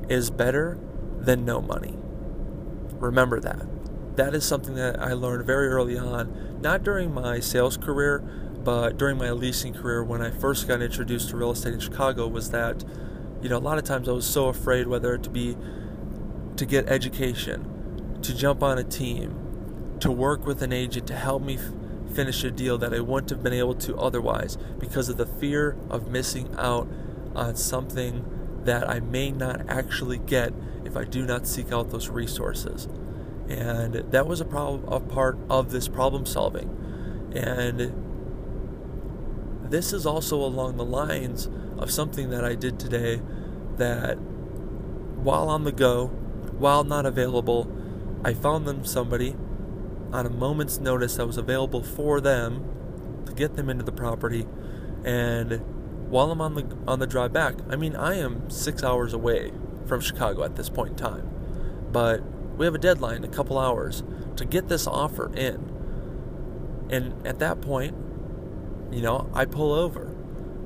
is 0.08 0.30
better 0.30 0.78
than 1.18 1.44
no 1.44 1.60
money. 1.60 1.94
Remember 2.98 3.40
that. 3.40 3.66
That 4.16 4.34
is 4.34 4.44
something 4.44 4.74
that 4.76 5.00
I 5.00 5.12
learned 5.12 5.44
very 5.44 5.68
early 5.68 5.98
on, 5.98 6.58
not 6.60 6.82
during 6.82 7.12
my 7.12 7.40
sales 7.40 7.76
career, 7.76 8.18
but 8.66 8.96
during 8.96 9.18
my 9.18 9.30
leasing 9.30 9.74
career 9.74 10.02
when 10.02 10.20
I 10.20 10.30
first 10.30 10.66
got 10.66 10.82
introduced 10.82 11.28
to 11.30 11.36
real 11.36 11.52
estate 11.52 11.74
in 11.74 11.80
Chicago 11.80 12.26
was 12.26 12.50
that 12.50 12.84
you 13.40 13.48
know 13.48 13.58
a 13.58 13.60
lot 13.60 13.78
of 13.78 13.84
times 13.84 14.08
I 14.08 14.12
was 14.12 14.26
so 14.26 14.48
afraid 14.48 14.88
whether 14.88 15.16
to 15.16 15.30
be 15.30 15.56
to 16.56 16.66
get 16.66 16.88
education, 16.88 18.18
to 18.22 18.34
jump 18.34 18.62
on 18.64 18.78
a 18.78 18.82
team, 18.82 19.96
to 20.00 20.10
work 20.10 20.46
with 20.46 20.62
an 20.62 20.72
agent 20.72 21.06
to 21.06 21.14
help 21.14 21.42
me 21.42 21.58
f- 21.58 22.14
finish 22.14 22.42
a 22.42 22.50
deal 22.50 22.76
that 22.78 22.92
I 22.92 23.00
wouldn't 23.00 23.30
have 23.30 23.42
been 23.42 23.52
able 23.52 23.74
to 23.74 23.96
otherwise 23.98 24.56
because 24.78 25.08
of 25.08 25.16
the 25.16 25.26
fear 25.26 25.76
of 25.88 26.10
missing 26.10 26.52
out 26.58 26.88
on 27.36 27.54
something 27.54 28.24
that 28.66 28.88
I 28.88 29.00
may 29.00 29.30
not 29.30 29.68
actually 29.68 30.18
get 30.18 30.52
if 30.84 30.96
I 30.96 31.04
do 31.04 31.24
not 31.24 31.46
seek 31.46 31.72
out 31.72 31.90
those 31.90 32.08
resources. 32.08 32.88
And 33.48 33.94
that 33.94 34.26
was 34.26 34.40
a 34.40 34.44
problem 34.44 34.92
a 34.92 35.00
part 35.00 35.38
of 35.48 35.70
this 35.70 35.88
problem 35.88 36.26
solving. 36.26 36.70
And 37.34 38.04
this 39.70 39.92
is 39.92 40.06
also 40.06 40.36
along 40.36 40.76
the 40.76 40.84
lines 40.84 41.48
of 41.78 41.90
something 41.90 42.30
that 42.30 42.44
I 42.44 42.54
did 42.54 42.78
today 42.78 43.20
that 43.76 44.14
while 44.14 45.48
on 45.48 45.64
the 45.64 45.72
go, 45.72 46.06
while 46.58 46.84
not 46.84 47.06
available, 47.06 47.70
I 48.24 48.34
found 48.34 48.66
them 48.66 48.84
somebody 48.84 49.36
on 50.12 50.26
a 50.26 50.30
moment's 50.30 50.78
notice 50.78 51.16
that 51.16 51.26
was 51.26 51.36
available 51.36 51.82
for 51.82 52.20
them 52.20 52.64
to 53.26 53.32
get 53.32 53.56
them 53.56 53.68
into 53.68 53.84
the 53.84 53.92
property 53.92 54.46
and 55.04 55.60
while 56.08 56.30
I'm 56.30 56.40
on 56.40 56.54
the 56.54 56.66
on 56.86 56.98
the 56.98 57.06
drive 57.06 57.32
back, 57.32 57.56
I 57.68 57.76
mean 57.76 57.96
I 57.96 58.14
am 58.16 58.48
6 58.50 58.82
hours 58.82 59.12
away 59.12 59.52
from 59.86 60.00
Chicago 60.00 60.44
at 60.44 60.56
this 60.56 60.68
point 60.68 60.90
in 60.90 60.96
time. 60.96 61.30
But 61.92 62.22
we 62.56 62.64
have 62.64 62.74
a 62.74 62.78
deadline, 62.78 63.24
a 63.24 63.28
couple 63.28 63.58
hours 63.58 64.02
to 64.36 64.44
get 64.44 64.68
this 64.68 64.86
offer 64.86 65.32
in. 65.34 65.72
And 66.90 67.26
at 67.26 67.38
that 67.40 67.60
point, 67.60 67.94
you 68.92 69.02
know, 69.02 69.30
I 69.34 69.44
pull 69.44 69.72
over. 69.72 70.14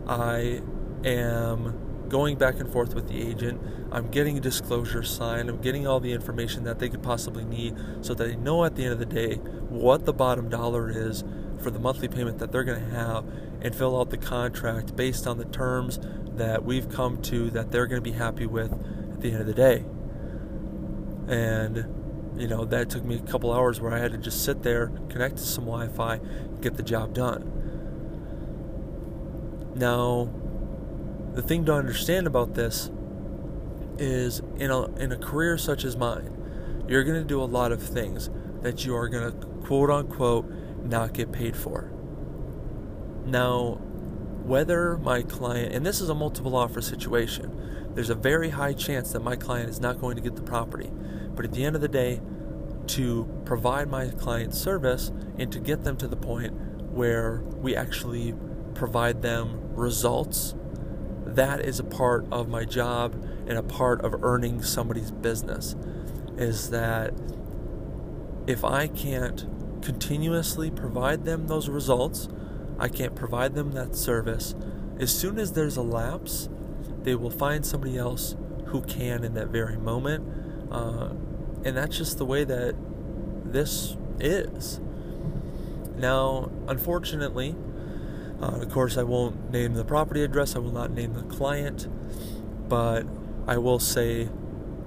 I 0.06 0.62
am 1.04 2.06
going 2.08 2.36
back 2.36 2.60
and 2.60 2.70
forth 2.70 2.94
with 2.94 3.08
the 3.08 3.20
agent. 3.20 3.60
I'm 3.92 4.08
getting 4.08 4.36
a 4.36 4.40
disclosure 4.40 5.02
signed. 5.02 5.48
I'm 5.48 5.60
getting 5.60 5.86
all 5.86 6.00
the 6.00 6.12
information 6.12 6.64
that 6.64 6.78
they 6.78 6.88
could 6.88 7.02
possibly 7.02 7.44
need 7.44 7.76
so 8.02 8.14
that 8.14 8.24
they 8.24 8.36
know 8.36 8.64
at 8.64 8.76
the 8.76 8.84
end 8.84 8.92
of 8.92 8.98
the 8.98 9.06
day 9.06 9.36
what 9.68 10.04
the 10.04 10.12
bottom 10.12 10.48
dollar 10.48 10.90
is 10.90 11.24
for 11.62 11.70
the 11.70 11.78
monthly 11.78 12.08
payment 12.08 12.38
that 12.38 12.52
they're 12.52 12.64
going 12.64 12.82
to 12.82 12.90
have 12.90 13.24
and 13.60 13.74
fill 13.74 13.98
out 13.98 14.10
the 14.10 14.16
contract 14.16 14.96
based 14.96 15.26
on 15.26 15.38
the 15.38 15.44
terms 15.44 15.98
that 16.36 16.64
we've 16.64 16.88
come 16.88 17.20
to 17.22 17.50
that 17.50 17.70
they're 17.70 17.86
going 17.86 18.02
to 18.02 18.10
be 18.10 18.16
happy 18.16 18.46
with 18.46 18.72
at 18.72 19.20
the 19.20 19.32
end 19.32 19.40
of 19.40 19.46
the 19.46 19.54
day. 19.54 19.84
And 21.28 22.00
you 22.40 22.48
know, 22.48 22.64
that 22.64 22.90
took 22.90 23.04
me 23.04 23.16
a 23.16 23.20
couple 23.20 23.52
hours 23.52 23.80
where 23.80 23.92
I 23.92 23.98
had 23.98 24.12
to 24.12 24.18
just 24.18 24.44
sit 24.44 24.62
there, 24.62 24.88
connect 25.08 25.36
to 25.36 25.42
some 25.42 25.64
Wi 25.64 25.88
Fi, 25.88 26.20
get 26.60 26.76
the 26.76 26.82
job 26.82 27.12
done. 27.14 27.56
Now, 29.74 30.30
the 31.34 31.42
thing 31.42 31.64
to 31.66 31.74
understand 31.74 32.26
about 32.26 32.54
this 32.54 32.90
is 33.98 34.40
in 34.56 34.70
a, 34.70 34.86
in 34.96 35.12
a 35.12 35.16
career 35.16 35.58
such 35.58 35.84
as 35.84 35.96
mine, 35.96 36.84
you're 36.88 37.04
going 37.04 37.20
to 37.20 37.26
do 37.26 37.42
a 37.42 37.44
lot 37.44 37.72
of 37.72 37.82
things 37.82 38.30
that 38.62 38.84
you 38.84 38.96
are 38.96 39.08
going 39.08 39.30
to 39.30 39.46
quote 39.66 39.90
unquote 39.90 40.50
not 40.84 41.12
get 41.12 41.32
paid 41.32 41.56
for. 41.56 41.90
Now, 43.24 43.80
whether 44.44 44.96
my 44.96 45.22
client, 45.22 45.74
and 45.74 45.84
this 45.84 46.00
is 46.00 46.08
a 46.08 46.14
multiple 46.14 46.56
offer 46.56 46.80
situation, 46.80 47.56
there's 47.94 48.10
a 48.10 48.14
very 48.14 48.50
high 48.50 48.72
chance 48.72 49.12
that 49.12 49.20
my 49.20 49.36
client 49.36 49.68
is 49.68 49.80
not 49.80 50.00
going 50.00 50.16
to 50.16 50.22
get 50.22 50.36
the 50.36 50.42
property. 50.42 50.90
But 51.34 51.44
at 51.44 51.52
the 51.52 51.64
end 51.64 51.76
of 51.76 51.82
the 51.82 51.88
day, 51.88 52.20
to 52.88 53.28
provide 53.44 53.88
my 53.88 54.08
client 54.08 54.54
service 54.54 55.12
and 55.38 55.52
to 55.52 55.60
get 55.60 55.84
them 55.84 55.96
to 55.98 56.08
the 56.08 56.16
point 56.16 56.52
where 56.90 57.42
we 57.56 57.76
actually 57.76 58.34
provide 58.74 59.22
them 59.22 59.74
results, 59.74 60.54
that 61.24 61.60
is 61.60 61.78
a 61.78 61.84
part 61.84 62.26
of 62.32 62.48
my 62.48 62.64
job 62.64 63.14
and 63.46 63.56
a 63.56 63.62
part 63.62 64.00
of 64.00 64.24
earning 64.24 64.62
somebody's 64.62 65.10
business. 65.10 65.76
Is 66.36 66.70
that 66.70 67.12
if 68.46 68.64
I 68.64 68.88
can't 68.88 69.46
continuously 69.82 70.70
provide 70.70 71.24
them 71.24 71.46
those 71.46 71.68
results, 71.68 72.28
I 72.78 72.88
can't 72.88 73.14
provide 73.14 73.54
them 73.54 73.72
that 73.72 73.94
service, 73.94 74.54
as 74.98 75.10
soon 75.10 75.38
as 75.38 75.52
there's 75.52 75.76
a 75.76 75.82
lapse, 75.82 76.48
they 77.02 77.14
will 77.14 77.30
find 77.30 77.64
somebody 77.64 77.96
else 77.96 78.36
who 78.66 78.82
can 78.82 79.24
in 79.24 79.34
that 79.34 79.48
very 79.48 79.78
moment. 79.78 80.26
Uh, 80.70 81.10
and 81.64 81.76
that's 81.76 81.96
just 81.96 82.18
the 82.18 82.24
way 82.24 82.44
that 82.44 82.74
this 83.44 83.96
is. 84.18 84.80
Now, 85.96 86.50
unfortunately, 86.68 87.56
uh, 88.40 88.60
of 88.62 88.70
course, 88.70 88.96
I 88.96 89.02
won't 89.02 89.50
name 89.50 89.74
the 89.74 89.84
property 89.84 90.22
address, 90.22 90.56
I 90.56 90.58
will 90.60 90.72
not 90.72 90.90
name 90.90 91.14
the 91.14 91.22
client, 91.22 91.88
but 92.68 93.06
I 93.46 93.58
will 93.58 93.78
say 93.78 94.28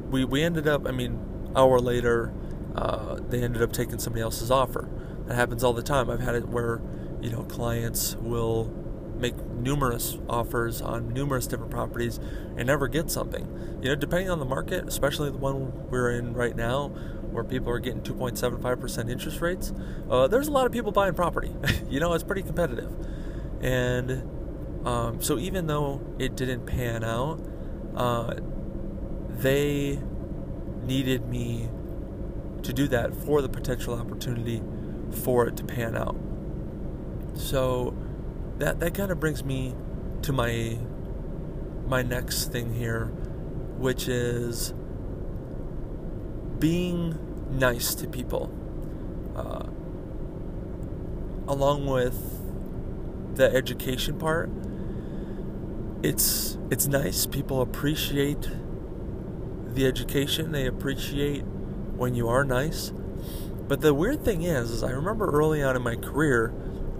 we, 0.10 0.26
we 0.26 0.44
ended 0.44 0.68
up, 0.68 0.88
I 0.88 0.92
mean, 0.92 1.20
hour 1.56 1.80
later, 1.80 2.32
uh, 2.76 3.20
they 3.30 3.42
ended 3.42 3.62
up 3.62 3.72
taking 3.72 4.00
somebody 4.00 4.22
else's 4.22 4.52
offer. 4.52 4.90
That 5.28 5.36
happens 5.36 5.64
all 5.64 5.74
the 5.74 5.84
time. 5.84 6.10
I've 6.10 6.20
had 6.20 6.36
it 6.36 6.48
where, 6.50 6.82
you 7.22 7.30
know, 7.30 7.44
clients 7.44 8.16
will 8.16 8.72
make 9.18 9.38
numerous 9.46 10.18
offers 10.28 10.82
on 10.82 11.14
numerous 11.14 11.48
different 11.48 11.72
properties 11.72 12.20
and 12.58 12.68
never 12.68 12.88
get 12.88 13.10
something. 13.10 13.80
You 13.82 13.90
know, 13.90 13.96
depending 13.96 14.30
on 14.30 14.40
the 14.40 14.46
market, 14.46 14.88
especially 14.88 15.30
the 15.30 15.38
one 15.38 15.90
we're 15.90 16.12
in 16.12 16.34
right 16.34 16.56
now, 16.56 16.90
where 17.32 17.44
people 17.44 17.72
are 17.72 17.80
getting 17.80 18.02
2.75% 18.02 19.10
interest 19.10 19.42
rates, 19.42 19.74
uh, 20.10 20.28
there's 20.28 20.48
a 20.48 20.52
lot 20.52 20.66
of 20.66 20.72
people 20.72 20.92
buying 20.92 21.14
property. 21.14 21.56
you 21.90 22.00
know, 22.00 22.14
it's 22.14 22.24
pretty 22.24 22.44
competitive. 22.44 22.92
And 23.62 24.30
um, 24.86 25.22
so 25.22 25.38
even 25.40 25.68
though 25.68 26.02
it 26.20 26.36
didn't 26.36 26.66
pan 26.66 27.04
out, 27.04 27.42
uh, 27.96 28.36
they 29.30 30.00
needed 30.86 31.28
me 31.28 31.70
to 32.64 32.74
do 32.74 32.88
that 32.88 33.14
for 33.14 33.42
the 33.42 33.50
potential 33.50 33.94
opportunity 33.94 34.62
for 35.24 35.48
it 35.48 35.56
to 35.58 35.64
pan 35.64 35.96
out. 35.96 36.16
So 37.36 37.96
that 38.60 38.80
that 38.80 38.94
kind 38.94 39.12
of 39.12 39.20
brings 39.20 39.44
me 39.44 39.76
to 40.24 40.34
my 40.34 40.78
my 41.88 42.02
next 42.02 42.52
thing 42.52 42.74
here, 42.74 43.06
which 43.78 44.08
is 44.08 44.74
being 46.60 47.20
nice 47.52 47.94
to 47.96 48.08
people, 48.08 48.52
uh, 49.36 49.68
along 51.52 51.86
with 51.86 52.42
the 53.36 53.54
education 53.54 54.18
part. 54.18 54.50
It's 56.02 56.58
it's 56.70 56.88
nice. 56.88 57.26
People 57.26 57.62
appreciate 57.62 58.50
the 59.68 59.86
education. 59.88 60.52
They 60.52 60.68
appreciate 60.68 61.44
when 61.96 62.16
you 62.16 62.28
are 62.30 62.44
nice. 62.44 62.92
But 63.68 63.82
the 63.82 63.94
weird 63.94 64.24
thing 64.26 64.44
is, 64.44 64.72
is 64.72 64.84
I 64.84 64.92
remember 64.92 65.30
early 65.32 65.64
on 65.64 65.76
in 65.76 65.82
my 65.82 65.96
career, 65.96 66.54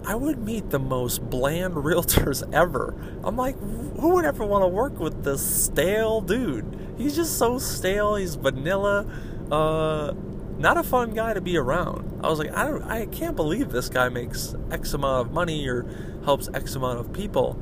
I 0.06 0.14
would 0.14 0.38
meet 0.38 0.70
the 0.70 0.78
most 0.78 1.28
bland 1.30 1.74
realtors 1.76 2.42
ever. 2.52 2.94
I'm 3.22 3.36
like, 3.36 3.58
who 3.58 4.14
would 4.14 4.24
ever 4.24 4.44
want 4.44 4.62
to 4.62 4.68
work 4.68 4.98
with 4.98 5.24
this 5.24 5.64
stale 5.64 6.20
dude? 6.20 6.94
He's 6.96 7.16
just 7.16 7.38
so 7.38 7.58
stale. 7.58 8.16
He's 8.16 8.34
vanilla. 8.34 9.06
Uh, 9.50 10.14
not 10.58 10.76
a 10.76 10.82
fun 10.82 11.12
guy 11.12 11.34
to 11.34 11.40
be 11.40 11.56
around. 11.56 12.20
I 12.24 12.28
was 12.28 12.38
like, 12.38 12.52
I 12.56 12.66
don't, 12.66 12.82
I 12.84 13.06
can't 13.06 13.36
believe 13.36 13.70
this 13.70 13.88
guy 13.88 14.08
makes 14.08 14.54
X 14.70 14.94
amount 14.94 15.26
of 15.26 15.32
money 15.32 15.66
or 15.68 15.86
helps 16.24 16.48
X 16.54 16.74
amount 16.74 17.00
of 17.00 17.12
people. 17.12 17.54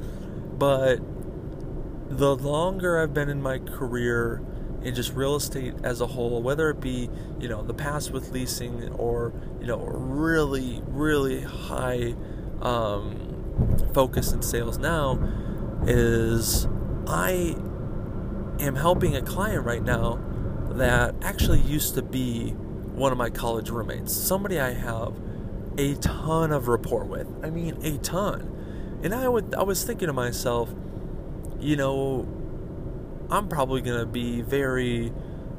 But 0.59 1.01
the 2.09 2.37
longer 2.37 3.01
I've 3.01 3.15
been 3.15 3.29
in 3.29 3.41
my 3.43 3.59
career 3.59 4.43
in 4.85 4.95
just 4.95 5.15
real 5.15 5.37
estate 5.37 5.75
as 5.83 6.01
a 6.01 6.07
whole, 6.07 6.43
whether 6.43 6.71
it 6.71 6.81
be, 6.81 7.09
you 7.39 7.49
know, 7.49 7.63
the 7.63 7.75
past 7.75 8.11
with 8.11 8.31
leasing 8.33 8.89
or, 8.95 9.33
you 9.61 9.67
know, 9.67 9.79
really, 9.79 10.83
really 10.87 11.43
high 11.43 12.15
um, 12.61 13.81
focus 13.95 14.33
in 14.33 14.43
sales 14.43 14.79
now, 14.79 15.19
is 15.87 16.67
I 17.07 17.57
am 18.61 18.77
helping 18.77 19.17
a 19.17 19.23
client 19.23 19.65
right 19.65 19.83
now 19.83 20.21
that 20.71 21.15
actually 21.23 21.61
used 21.61 21.95
to 21.95 22.03
be 22.03 22.51
one 22.51 23.13
of 23.13 23.19
my 23.19 23.31
college 23.31 23.71
roommates, 23.71 24.13
somebody 24.13 24.61
I 24.61 24.73
have 24.73 25.15
a 25.79 25.95
ton 25.97 26.53
of 26.53 26.69
rapport 26.69 27.05
with. 27.05 27.27
I 27.43 27.51
mean, 27.51 27.79
a 27.85 27.99
ton. 27.99 29.01
And 29.03 29.15
I 29.15 29.29
would 29.29 29.55
I 29.55 29.63
was 29.63 29.85
thinking 29.85 30.07
to 30.07 30.13
myself, 30.13 30.73
you 31.59 31.77
know, 31.77 32.27
I'm 33.33 33.49
probably 33.49 33.81
going 33.81 33.99
to 33.99 34.05
be 34.05 34.43
very, 34.43 35.11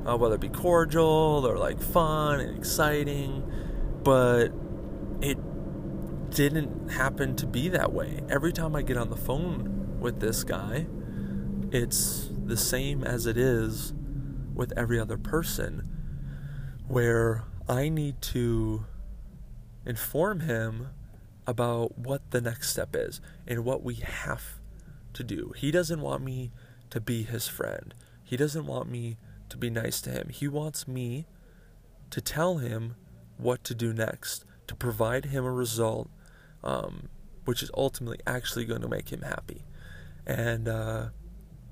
uh, 0.05 0.15
whether 0.15 0.35
it 0.35 0.41
be 0.41 0.47
cordial 0.47 1.43
or 1.43 1.57
like 1.57 1.81
fun 1.81 2.39
and 2.39 2.55
exciting, 2.55 3.51
but 4.03 4.49
it 5.21 5.39
didn't 6.29 6.91
happen 6.91 7.35
to 7.37 7.47
be 7.47 7.69
that 7.69 7.91
way. 7.91 8.19
Every 8.29 8.53
time 8.53 8.75
I 8.75 8.83
get 8.83 8.95
on 8.95 9.09
the 9.09 9.17
phone 9.17 9.99
with 9.99 10.19
this 10.19 10.43
guy, 10.43 10.85
it's 11.71 12.29
the 12.45 12.57
same 12.57 13.03
as 13.03 13.25
it 13.25 13.37
is 13.37 13.91
with 14.53 14.71
every 14.77 14.99
other 14.99 15.17
person, 15.17 15.89
where 16.87 17.43
I 17.67 17.89
need 17.89 18.21
to 18.21 18.85
inform 19.83 20.41
him 20.41 20.89
about 21.47 21.97
what 21.97 22.29
the 22.29 22.39
next 22.39 22.69
step 22.69 22.95
is 22.95 23.19
and 23.47 23.65
what 23.65 23.81
we 23.81 23.95
have 23.95 24.59
to 25.13 25.23
do. 25.23 25.53
He 25.57 25.71
doesn't 25.71 26.01
want 26.01 26.23
me 26.23 26.51
to 26.93 27.01
be 27.01 27.23
his 27.23 27.47
friend. 27.47 27.95
He 28.23 28.37
doesn't 28.37 28.67
want 28.67 28.87
me 28.87 29.17
to 29.49 29.57
be 29.57 29.71
nice 29.71 29.99
to 30.01 30.11
him. 30.11 30.29
He 30.29 30.47
wants 30.47 30.87
me 30.87 31.25
to 32.11 32.21
tell 32.21 32.57
him 32.57 32.93
what 33.37 33.63
to 33.63 33.73
do 33.73 33.93
next, 33.93 34.45
to 34.67 34.75
provide 34.75 35.25
him 35.25 35.43
a 35.43 35.51
result, 35.51 36.07
um, 36.63 37.09
which 37.45 37.63
is 37.63 37.71
ultimately 37.75 38.19
actually 38.27 38.65
going 38.65 38.81
to 38.81 38.87
make 38.87 39.09
him 39.09 39.23
happy. 39.23 39.65
And 40.27 40.67
uh, 40.67 41.05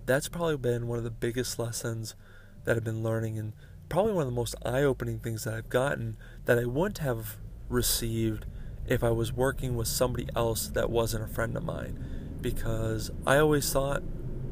that's 0.08 0.28
probably 0.28 0.58
been 0.58 0.88
one 0.88 0.98
of 0.98 1.04
the 1.04 1.12
biggest 1.12 1.60
lessons 1.60 2.16
that 2.64 2.76
I've 2.76 2.84
been 2.84 3.04
learning, 3.04 3.38
and 3.38 3.54
probably 3.90 4.14
one 4.14 4.24
of 4.24 4.30
the 4.30 4.36
most 4.36 4.56
eye 4.66 4.82
opening 4.82 5.20
things 5.20 5.44
that 5.44 5.54
I've 5.54 5.70
gotten 5.70 6.18
that 6.46 6.58
I 6.58 6.66
wouldn't 6.66 6.98
have 6.98 7.38
received 7.70 8.48
if 8.88 9.04
I 9.04 9.12
was 9.12 9.32
working 9.32 9.76
with 9.76 9.88
somebody 9.88 10.28
else 10.36 10.66
that 10.70 10.90
wasn't 10.90 11.26
a 11.26 11.28
friend 11.28 11.56
of 11.56 11.64
mine. 11.64 12.40
Because 12.42 13.12
I 13.28 13.38
always 13.38 13.72
thought 13.72 14.02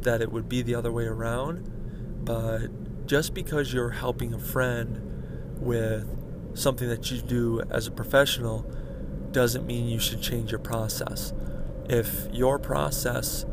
that 0.03 0.21
it 0.21 0.31
would 0.31 0.49
be 0.49 0.61
the 0.61 0.75
other 0.75 0.91
way 0.91 1.05
around, 1.05 2.25
but 2.25 3.05
just 3.05 3.33
because 3.33 3.73
you're 3.73 3.89
helping 3.89 4.33
a 4.33 4.39
friend 4.39 5.57
with 5.59 6.07
something 6.55 6.87
that 6.89 7.09
you 7.11 7.21
do 7.21 7.61
as 7.69 7.87
a 7.87 7.91
professional 7.91 8.61
doesn't 9.31 9.65
mean 9.65 9.87
you 9.87 9.99
should 9.99 10.21
change 10.21 10.51
your 10.51 10.59
process. 10.59 11.33
If 11.89 12.27
your 12.31 12.59
process, 12.59 13.45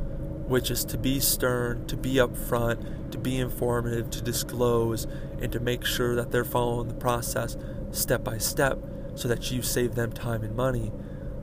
which 0.46 0.70
is 0.70 0.84
to 0.86 0.98
be 0.98 1.20
stern, 1.20 1.86
to 1.86 1.96
be 1.96 2.14
upfront, 2.14 3.10
to 3.10 3.18
be 3.18 3.38
informative, 3.38 4.10
to 4.10 4.22
disclose, 4.22 5.06
and 5.40 5.50
to 5.52 5.60
make 5.60 5.84
sure 5.84 6.14
that 6.14 6.30
they're 6.30 6.44
following 6.44 6.88
the 6.88 6.94
process 6.94 7.56
step 7.90 8.24
by 8.24 8.38
step 8.38 8.78
so 9.14 9.28
that 9.28 9.50
you 9.50 9.62
save 9.62 9.94
them 9.94 10.12
time 10.12 10.42
and 10.42 10.54
money, 10.54 10.92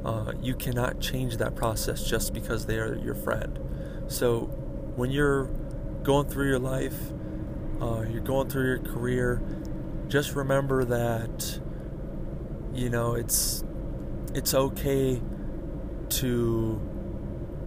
uh, 0.05 0.33
you 0.41 0.53
cannot 0.53 0.99
change 0.99 1.37
that 1.37 1.55
process 1.55 2.03
just 2.03 2.33
because 2.33 2.65
they 2.65 2.77
are 2.77 2.95
your 2.95 3.15
friend. 3.15 3.59
So 4.07 4.62
when 4.95 5.11
you're 5.11 5.45
going 6.03 6.27
through 6.27 6.47
your 6.47 6.59
life, 6.59 6.95
uh, 7.81 8.03
you're 8.09 8.21
going 8.21 8.49
through 8.49 8.65
your 8.65 8.79
career, 8.79 9.41
just 10.07 10.35
remember 10.35 10.85
that 10.85 11.59
you 12.73 12.89
know 12.89 13.13
it's 13.13 13.63
it's 14.33 14.53
okay 14.53 15.21
to 16.09 16.81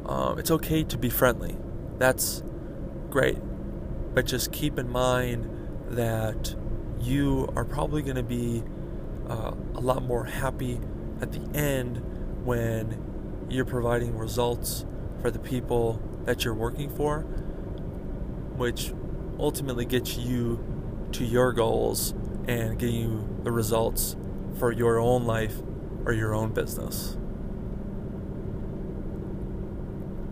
um, 0.07 0.39
it's 0.39 0.51
okay 0.51 0.85
to 0.85 0.99
be 0.99 1.11
friendly. 1.11 1.57
That's 1.99 2.43
great, 3.11 3.39
but 4.15 4.27
just 4.27 4.53
keep 4.53 4.79
in 4.79 4.89
mind 4.89 5.51
that 5.91 6.55
you 7.01 7.49
are 7.57 7.65
probably 7.65 8.03
going 8.03 8.17
to 8.17 8.23
be 8.23 8.63
uh, 9.29 9.53
a 9.75 9.81
lot 9.81 10.03
more 10.03 10.25
happy 10.25 10.81
at 11.21 11.33
the 11.33 11.59
end 11.59 12.03
when 12.45 13.47
you're 13.49 13.65
providing 13.65 14.17
results 14.17 14.85
for 15.21 15.31
the 15.31 15.39
people 15.39 16.01
that 16.27 16.45
you're 16.45 16.55
working 16.55 16.91
for, 16.91 17.21
which 18.57 18.93
ultimately 19.39 19.85
gets 19.85 20.17
you 20.17 20.63
to 21.13 21.25
your 21.25 21.53
goals 21.53 22.13
and 22.47 22.79
getting 22.79 22.97
you 22.97 23.41
the 23.43 23.51
results 23.51 24.17
for 24.59 24.73
your 24.73 24.99
own 24.99 25.25
life 25.25 25.55
or 26.05 26.13
your 26.13 26.35
own 26.35 26.53
business. 26.53 27.16